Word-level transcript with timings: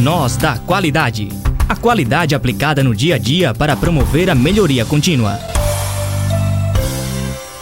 Nós 0.00 0.34
da 0.34 0.56
Qualidade. 0.56 1.28
A 1.68 1.76
qualidade 1.76 2.34
aplicada 2.34 2.82
no 2.82 2.94
dia 2.94 3.16
a 3.16 3.18
dia 3.18 3.52
para 3.52 3.76
promover 3.76 4.30
a 4.30 4.34
melhoria 4.34 4.82
contínua. 4.82 5.38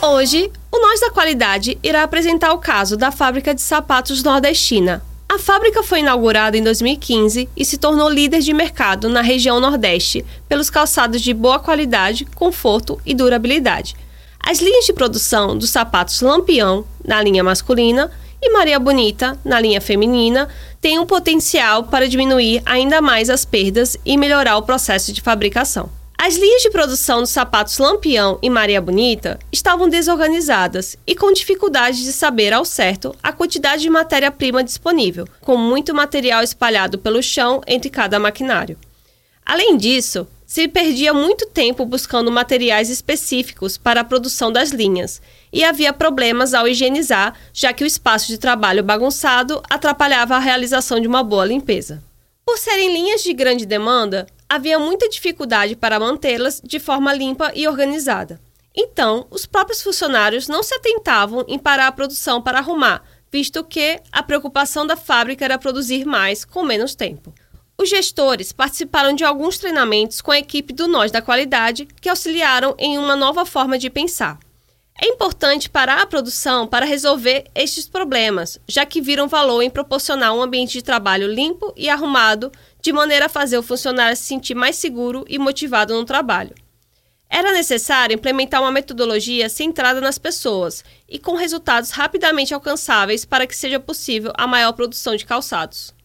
Hoje, 0.00 0.48
o 0.70 0.78
Nós 0.80 1.00
da 1.00 1.10
Qualidade 1.10 1.76
irá 1.82 2.04
apresentar 2.04 2.52
o 2.52 2.58
caso 2.58 2.96
da 2.96 3.10
fábrica 3.10 3.52
de 3.52 3.60
sapatos 3.60 4.22
nordestina. 4.22 5.02
A 5.28 5.36
fábrica 5.36 5.82
foi 5.82 5.98
inaugurada 5.98 6.56
em 6.56 6.62
2015 6.62 7.48
e 7.56 7.64
se 7.64 7.76
tornou 7.76 8.08
líder 8.08 8.38
de 8.38 8.52
mercado 8.52 9.08
na 9.08 9.20
região 9.20 9.58
Nordeste 9.58 10.24
pelos 10.48 10.70
calçados 10.70 11.20
de 11.20 11.34
boa 11.34 11.58
qualidade, 11.58 12.24
conforto 12.36 13.00
e 13.04 13.16
durabilidade. 13.16 13.96
As 14.38 14.60
linhas 14.60 14.84
de 14.84 14.92
produção 14.92 15.58
dos 15.58 15.70
sapatos 15.70 16.20
Lampião, 16.20 16.84
na 17.04 17.20
linha 17.20 17.42
masculina, 17.42 18.12
e 18.40 18.52
Maria 18.52 18.78
Bonita, 18.78 19.38
na 19.44 19.60
linha 19.60 19.80
feminina, 19.80 20.48
têm 20.80 20.98
um 20.98 21.06
potencial 21.06 21.84
para 21.84 22.08
diminuir 22.08 22.62
ainda 22.64 23.00
mais 23.00 23.30
as 23.30 23.44
perdas 23.44 23.96
e 24.04 24.16
melhorar 24.16 24.56
o 24.56 24.62
processo 24.62 25.12
de 25.12 25.20
fabricação. 25.20 25.90
As 26.20 26.36
linhas 26.36 26.62
de 26.62 26.70
produção 26.70 27.20
dos 27.20 27.30
sapatos 27.30 27.78
Lampião 27.78 28.40
e 28.42 28.50
Maria 28.50 28.80
Bonita 28.80 29.38
estavam 29.52 29.88
desorganizadas 29.88 30.96
e 31.06 31.14
com 31.14 31.32
dificuldade 31.32 32.02
de 32.02 32.12
saber 32.12 32.52
ao 32.52 32.64
certo 32.64 33.14
a 33.22 33.32
quantidade 33.32 33.82
de 33.82 33.88
matéria-prima 33.88 34.64
disponível, 34.64 35.28
com 35.40 35.56
muito 35.56 35.94
material 35.94 36.42
espalhado 36.42 36.98
pelo 36.98 37.22
chão 37.22 37.60
entre 37.68 37.88
cada 37.88 38.18
maquinário. 38.18 38.76
Além 39.46 39.76
disso, 39.76 40.26
se 40.48 40.66
perdia 40.66 41.12
muito 41.12 41.44
tempo 41.44 41.84
buscando 41.84 42.32
materiais 42.32 42.88
específicos 42.88 43.76
para 43.76 44.00
a 44.00 44.04
produção 44.04 44.50
das 44.50 44.70
linhas 44.70 45.20
e 45.52 45.62
havia 45.62 45.92
problemas 45.92 46.54
ao 46.54 46.66
higienizar, 46.66 47.38
já 47.52 47.70
que 47.70 47.84
o 47.84 47.86
espaço 47.86 48.28
de 48.28 48.38
trabalho 48.38 48.82
bagunçado 48.82 49.62
atrapalhava 49.68 50.36
a 50.36 50.38
realização 50.38 50.98
de 50.98 51.06
uma 51.06 51.22
boa 51.22 51.44
limpeza. 51.44 52.02
Por 52.46 52.56
serem 52.56 52.94
linhas 52.94 53.22
de 53.22 53.34
grande 53.34 53.66
demanda, 53.66 54.26
havia 54.48 54.78
muita 54.78 55.06
dificuldade 55.06 55.76
para 55.76 56.00
mantê-las 56.00 56.62
de 56.64 56.80
forma 56.80 57.12
limpa 57.12 57.52
e 57.54 57.68
organizada. 57.68 58.40
Então, 58.74 59.26
os 59.30 59.44
próprios 59.44 59.82
funcionários 59.82 60.48
não 60.48 60.62
se 60.62 60.72
atentavam 60.72 61.44
em 61.46 61.58
parar 61.58 61.88
a 61.88 61.92
produção 61.92 62.40
para 62.40 62.58
arrumar, 62.58 63.04
visto 63.30 63.62
que 63.62 64.00
a 64.10 64.22
preocupação 64.22 64.86
da 64.86 64.96
fábrica 64.96 65.44
era 65.44 65.58
produzir 65.58 66.06
mais 66.06 66.42
com 66.42 66.64
menos 66.64 66.94
tempo. 66.94 67.34
Os 67.80 67.88
gestores 67.88 68.50
participaram 68.50 69.12
de 69.12 69.22
alguns 69.22 69.56
treinamentos 69.56 70.20
com 70.20 70.32
a 70.32 70.38
equipe 70.38 70.72
do 70.72 70.88
Nós 70.88 71.12
da 71.12 71.22
Qualidade, 71.22 71.86
que 72.00 72.08
auxiliaram 72.08 72.74
em 72.76 72.98
uma 72.98 73.14
nova 73.14 73.46
forma 73.46 73.78
de 73.78 73.88
pensar. 73.88 74.36
É 75.00 75.06
importante 75.06 75.70
parar 75.70 76.02
a 76.02 76.06
produção 76.06 76.66
para 76.66 76.84
resolver 76.84 77.44
estes 77.54 77.86
problemas, 77.86 78.58
já 78.66 78.84
que 78.84 79.00
viram 79.00 79.28
valor 79.28 79.62
em 79.62 79.70
proporcionar 79.70 80.34
um 80.34 80.42
ambiente 80.42 80.72
de 80.72 80.82
trabalho 80.82 81.28
limpo 81.28 81.72
e 81.76 81.88
arrumado, 81.88 82.50
de 82.82 82.92
maneira 82.92 83.26
a 83.26 83.28
fazer 83.28 83.56
o 83.56 83.62
funcionário 83.62 84.16
se 84.16 84.24
sentir 84.24 84.56
mais 84.56 84.74
seguro 84.74 85.24
e 85.28 85.38
motivado 85.38 85.94
no 85.94 86.04
trabalho. 86.04 86.56
Era 87.30 87.52
necessário 87.52 88.14
implementar 88.14 88.60
uma 88.60 88.72
metodologia 88.72 89.48
centrada 89.48 90.00
nas 90.00 90.18
pessoas 90.18 90.84
e 91.08 91.16
com 91.16 91.36
resultados 91.36 91.90
rapidamente 91.90 92.52
alcançáveis 92.52 93.24
para 93.24 93.46
que 93.46 93.54
seja 93.54 93.78
possível 93.78 94.32
a 94.36 94.48
maior 94.48 94.72
produção 94.72 95.14
de 95.14 95.24
calçados. 95.24 95.96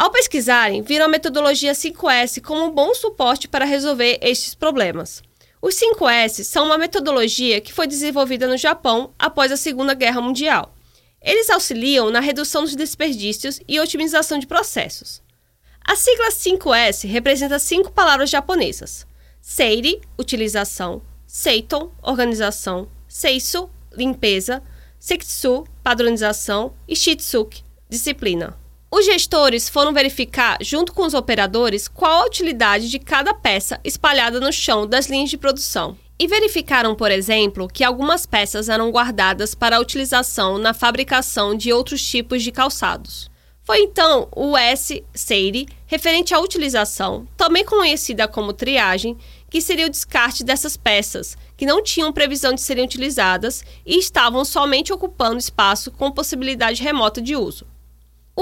Ao 0.00 0.10
pesquisarem, 0.10 0.80
viram 0.80 1.04
a 1.04 1.08
metodologia 1.10 1.72
5S 1.72 2.40
como 2.40 2.64
um 2.64 2.70
bom 2.70 2.94
suporte 2.94 3.46
para 3.46 3.66
resolver 3.66 4.18
estes 4.22 4.54
problemas. 4.54 5.22
Os 5.60 5.74
5S 5.74 6.42
são 6.42 6.64
uma 6.64 6.78
metodologia 6.78 7.60
que 7.60 7.70
foi 7.70 7.86
desenvolvida 7.86 8.48
no 8.48 8.56
Japão 8.56 9.12
após 9.18 9.52
a 9.52 9.58
Segunda 9.58 9.92
Guerra 9.92 10.22
Mundial. 10.22 10.74
Eles 11.20 11.50
auxiliam 11.50 12.08
na 12.08 12.18
redução 12.18 12.62
dos 12.62 12.74
desperdícios 12.74 13.60
e 13.68 13.78
otimização 13.78 14.38
de 14.38 14.46
processos. 14.46 15.20
A 15.84 15.94
sigla 15.94 16.30
5S 16.30 17.06
representa 17.06 17.58
cinco 17.58 17.92
palavras 17.92 18.30
japonesas: 18.30 19.06
Seiri, 19.38 20.00
utilização, 20.18 21.02
Seiton, 21.26 21.92
organização, 22.00 22.88
Seisu, 23.06 23.68
limpeza, 23.92 24.62
Sekitsu, 24.98 25.66
padronização 25.84 26.72
e 26.88 26.96
Shitsuki, 26.96 27.62
disciplina. 27.86 28.58
Os 28.92 29.06
gestores 29.06 29.68
foram 29.68 29.92
verificar, 29.92 30.58
junto 30.60 30.92
com 30.92 31.06
os 31.06 31.14
operadores, 31.14 31.86
qual 31.86 32.22
a 32.22 32.26
utilidade 32.26 32.90
de 32.90 32.98
cada 32.98 33.32
peça 33.32 33.78
espalhada 33.84 34.40
no 34.40 34.52
chão 34.52 34.84
das 34.84 35.06
linhas 35.06 35.30
de 35.30 35.38
produção. 35.38 35.96
E 36.18 36.26
verificaram, 36.26 36.96
por 36.96 37.12
exemplo, 37.12 37.68
que 37.68 37.84
algumas 37.84 38.26
peças 38.26 38.68
eram 38.68 38.90
guardadas 38.90 39.54
para 39.54 39.78
utilização 39.78 40.58
na 40.58 40.74
fabricação 40.74 41.54
de 41.54 41.72
outros 41.72 42.02
tipos 42.02 42.42
de 42.42 42.50
calçados. 42.50 43.30
Foi 43.62 43.78
então 43.78 44.26
o 44.34 44.56
S. 44.56 45.04
Seire, 45.14 45.68
referente 45.86 46.34
à 46.34 46.40
utilização, 46.40 47.28
também 47.36 47.64
conhecida 47.64 48.26
como 48.26 48.52
triagem, 48.52 49.16
que 49.48 49.60
seria 49.60 49.86
o 49.86 49.90
descarte 49.90 50.42
dessas 50.42 50.76
peças, 50.76 51.38
que 51.56 51.64
não 51.64 51.80
tinham 51.80 52.12
previsão 52.12 52.52
de 52.52 52.60
serem 52.60 52.86
utilizadas 52.86 53.64
e 53.86 53.96
estavam 54.00 54.44
somente 54.44 54.92
ocupando 54.92 55.38
espaço 55.38 55.92
com 55.92 56.10
possibilidade 56.10 56.82
remota 56.82 57.22
de 57.22 57.36
uso. 57.36 57.64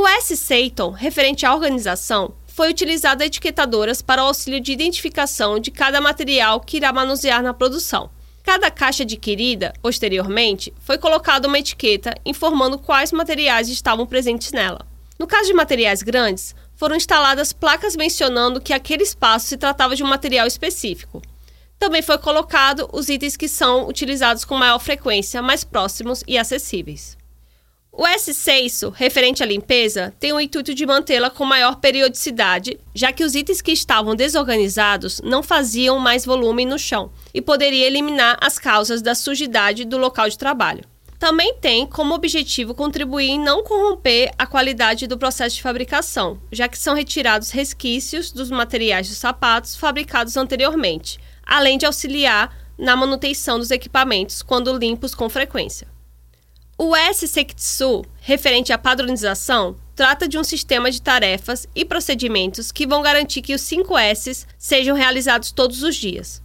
O 0.00 0.06
S-Seiton, 0.06 0.90
referente 0.90 1.44
à 1.44 1.52
organização, 1.52 2.32
foi 2.46 2.70
utilizado 2.70 3.24
etiquetadoras 3.24 4.00
para 4.00 4.22
o 4.22 4.28
auxílio 4.28 4.60
de 4.60 4.70
identificação 4.70 5.58
de 5.58 5.72
cada 5.72 6.00
material 6.00 6.60
que 6.60 6.76
irá 6.76 6.92
manusear 6.92 7.42
na 7.42 7.52
produção. 7.52 8.08
Cada 8.44 8.70
caixa 8.70 9.02
adquirida, 9.02 9.74
posteriormente, 9.82 10.72
foi 10.78 10.98
colocada 10.98 11.48
uma 11.48 11.58
etiqueta 11.58 12.14
informando 12.24 12.78
quais 12.78 13.10
materiais 13.10 13.68
estavam 13.68 14.06
presentes 14.06 14.52
nela. 14.52 14.86
No 15.18 15.26
caso 15.26 15.48
de 15.48 15.54
materiais 15.54 16.00
grandes, 16.00 16.54
foram 16.76 16.94
instaladas 16.94 17.52
placas 17.52 17.96
mencionando 17.96 18.60
que 18.60 18.72
aquele 18.72 19.02
espaço 19.02 19.48
se 19.48 19.56
tratava 19.56 19.96
de 19.96 20.04
um 20.04 20.08
material 20.08 20.46
específico. 20.46 21.20
Também 21.76 22.02
foi 22.02 22.18
colocado 22.18 22.88
os 22.92 23.08
itens 23.08 23.36
que 23.36 23.48
são 23.48 23.88
utilizados 23.88 24.44
com 24.44 24.56
maior 24.56 24.78
frequência, 24.78 25.42
mais 25.42 25.64
próximos 25.64 26.22
e 26.24 26.38
acessíveis. 26.38 27.18
O 28.00 28.04
S6, 28.04 28.92
referente 28.94 29.42
à 29.42 29.46
limpeza, 29.46 30.14
tem 30.20 30.32
o 30.32 30.40
intuito 30.40 30.72
de 30.72 30.86
mantê-la 30.86 31.30
com 31.30 31.44
maior 31.44 31.80
periodicidade, 31.80 32.78
já 32.94 33.12
que 33.12 33.24
os 33.24 33.34
itens 33.34 33.60
que 33.60 33.72
estavam 33.72 34.14
desorganizados 34.14 35.20
não 35.24 35.42
faziam 35.42 35.98
mais 35.98 36.24
volume 36.24 36.64
no 36.64 36.78
chão 36.78 37.10
e 37.34 37.42
poderia 37.42 37.88
eliminar 37.88 38.38
as 38.40 38.56
causas 38.56 39.02
da 39.02 39.16
sujidade 39.16 39.84
do 39.84 39.98
local 39.98 40.28
de 40.28 40.38
trabalho. 40.38 40.84
Também 41.18 41.54
tem 41.54 41.84
como 41.88 42.14
objetivo 42.14 42.72
contribuir 42.72 43.30
em 43.30 43.40
não 43.40 43.64
corromper 43.64 44.30
a 44.38 44.46
qualidade 44.46 45.08
do 45.08 45.18
processo 45.18 45.56
de 45.56 45.62
fabricação, 45.62 46.40
já 46.52 46.68
que 46.68 46.78
são 46.78 46.94
retirados 46.94 47.50
resquícios 47.50 48.30
dos 48.30 48.48
materiais 48.48 49.08
dos 49.08 49.18
sapatos 49.18 49.74
fabricados 49.74 50.36
anteriormente, 50.36 51.18
além 51.44 51.76
de 51.76 51.84
auxiliar 51.84 52.56
na 52.78 52.94
manutenção 52.94 53.58
dos 53.58 53.72
equipamentos 53.72 54.40
quando 54.40 54.78
limpos 54.78 55.16
com 55.16 55.28
frequência. 55.28 55.97
O 56.80 56.94
S-Sekitsu, 56.94 58.04
referente 58.20 58.72
à 58.72 58.78
padronização, 58.78 59.74
trata 59.96 60.28
de 60.28 60.38
um 60.38 60.44
sistema 60.44 60.92
de 60.92 61.02
tarefas 61.02 61.66
e 61.74 61.84
procedimentos 61.84 62.70
que 62.70 62.86
vão 62.86 63.02
garantir 63.02 63.42
que 63.42 63.52
os 63.52 63.62
5 63.62 63.98
S 63.98 64.46
sejam 64.56 64.94
realizados 64.94 65.50
todos 65.50 65.82
os 65.82 65.96
dias. 65.96 66.40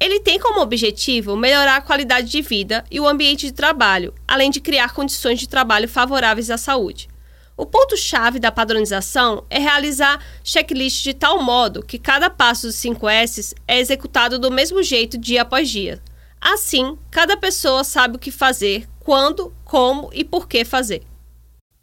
Ele 0.00 0.18
tem 0.18 0.40
como 0.40 0.60
objetivo 0.60 1.36
melhorar 1.36 1.76
a 1.76 1.80
qualidade 1.80 2.28
de 2.28 2.42
vida 2.42 2.84
e 2.90 2.98
o 2.98 3.06
ambiente 3.06 3.46
de 3.46 3.52
trabalho, 3.52 4.12
além 4.26 4.50
de 4.50 4.60
criar 4.60 4.92
condições 4.92 5.38
de 5.38 5.48
trabalho 5.48 5.88
favoráveis 5.88 6.50
à 6.50 6.58
saúde. 6.58 7.08
O 7.56 7.64
ponto-chave 7.64 8.40
da 8.40 8.50
padronização 8.50 9.44
é 9.48 9.60
realizar 9.60 10.20
checklists 10.42 11.04
de 11.04 11.14
tal 11.14 11.40
modo 11.44 11.80
que 11.80 11.96
cada 11.96 12.28
passo 12.28 12.66
dos 12.66 12.74
5 12.74 13.08
S 13.08 13.54
é 13.68 13.78
executado 13.78 14.36
do 14.36 14.50
mesmo 14.50 14.82
jeito 14.82 15.16
dia 15.16 15.42
após 15.42 15.70
dia. 15.70 16.02
Assim, 16.48 16.96
cada 17.10 17.36
pessoa 17.36 17.82
sabe 17.82 18.14
o 18.14 18.20
que 18.20 18.30
fazer, 18.30 18.88
quando, 19.00 19.52
como 19.64 20.10
e 20.12 20.22
por 20.22 20.46
que 20.46 20.64
fazer. 20.64 21.02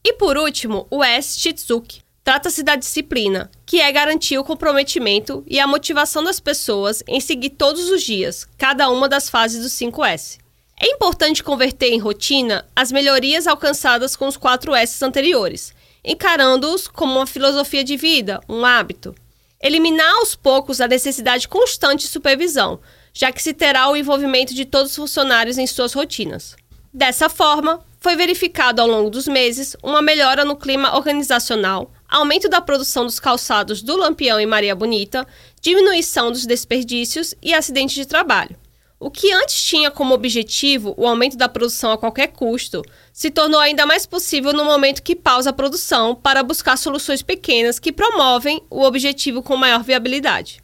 E 0.01 0.13
por 0.13 0.38
último, 0.38 0.88
o 0.90 1.03
S. 1.03 1.38
Shitsuki. 1.38 2.01
Trata-se 2.24 2.63
da 2.63 2.78
disciplina, 2.78 3.51
que 3.65 3.81
é 3.81 3.92
garantir 3.92 4.38
o 4.38 4.44
comprometimento 4.45 5.44
e 5.45 5.60
a 5.60 5.68
motivação 5.68 6.24
das 6.24 6.39
pessoas 6.39 7.04
em 7.06 7.19
seguir 7.19 7.50
todos 7.50 7.89
os 7.89 8.01
dias 8.04 8.48
cada 8.57 8.89
uma 8.89 9.10
das 9.10 9.30
fases 9.30 9.62
do 9.63 9.68
5S. 9.68 10.38
É 10.80 10.88
importante 10.88 11.44
converter 11.44 11.92
em 11.92 12.00
rotina 12.00 12.66
as 12.74 12.89
melhorias 12.89 13.48
alcançadas 13.48 14.16
com 14.16 14.30
os 14.30 14.38
4 14.38 14.74
S 14.75 15.04
anteriores, 15.04 15.74
encarando-os 16.06 16.88
como 16.88 17.16
uma 17.16 17.27
filosofia 17.27 17.83
de 17.83 17.98
vida, 17.98 18.39
um 18.48 18.63
hábito. 18.63 19.13
Eliminar 19.62 20.16
aos 20.19 20.36
poucos 20.36 20.80
a 20.80 20.88
necessidade 20.88 21.50
constante 21.50 22.06
de 22.06 22.12
supervisão, 22.12 22.80
já 23.13 23.31
que 23.31 23.42
se 23.42 23.54
terá 23.54 23.88
o 23.89 23.95
envolvimento 23.95 24.54
de 24.54 24.65
todos 24.65 24.92
os 24.92 24.98
funcionários 24.98 25.57
em 25.57 25.68
suas 25.68 25.94
rotinas. 25.94 26.56
Dessa 26.94 27.30
forma, 27.30 27.83
foi 28.00 28.15
verificado 28.18 28.81
ao 28.81 28.88
longo 28.88 29.10
dos 29.10 29.27
meses 29.27 29.77
uma 29.81 30.01
melhora 30.01 30.44
no 30.44 30.57
clima 30.57 30.95
organizacional, 30.98 31.89
aumento 32.10 32.50
da 32.50 32.60
produção 32.60 33.06
dos 33.06 33.19
calçados 33.19 33.81
do 33.81 33.95
Lampião 33.95 34.42
e 34.42 34.45
Maria 34.45 34.75
Bonita, 34.75 35.25
diminuição 35.62 36.31
dos 36.31 36.45
desperdícios 36.45 37.33
e 37.42 37.54
acidentes 37.54 37.95
de 37.95 38.06
trabalho. 38.06 38.57
O 39.00 39.12
que 39.12 39.31
antes 39.33 39.62
tinha 39.62 39.92
como 39.92 40.13
objetivo 40.13 40.94
o 40.98 41.06
aumento 41.06 41.38
da 41.38 41.50
produção 41.50 41.92
a 41.92 41.98
qualquer 41.98 42.27
custo, 42.27 42.81
se 43.12 43.30
tornou 43.30 43.59
ainda 43.59 43.86
mais 43.86 44.06
possível 44.06 44.54
no 44.54 44.63
momento 44.63 45.04
que 45.04 45.16
pausa 45.16 45.50
a 45.50 45.54
produção 45.54 46.16
para 46.16 46.42
buscar 46.42 46.77
soluções 46.77 47.21
pequenas 47.21 47.80
que 47.80 47.92
promovem 47.92 48.63
o 48.69 48.81
objetivo 48.81 49.44
com 49.44 49.57
maior 49.57 49.83
viabilidade. 49.83 50.62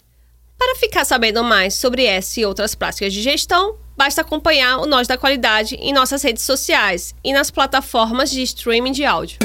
Para 0.59 0.75
ficar 0.75 1.05
sabendo 1.05 1.41
mais 1.41 1.73
sobre 1.73 2.03
essa 2.03 2.41
e 2.41 2.45
outras 2.45 2.75
práticas 2.75 3.13
de 3.13 3.21
gestão, 3.21 3.77
basta 3.95 4.19
acompanhar 4.19 4.79
o 4.79 4.85
Nós 4.85 5.07
da 5.07 5.17
Qualidade 5.17 5.75
em 5.75 5.93
nossas 5.93 6.21
redes 6.21 6.43
sociais 6.43 7.15
e 7.23 7.31
nas 7.31 7.49
plataformas 7.49 8.29
de 8.29 8.43
streaming 8.43 8.91
de 8.91 9.05
áudio. 9.05 9.39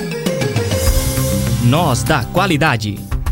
Nós 1.63 2.03
da 2.03 2.25
Qualidade. 2.25 3.14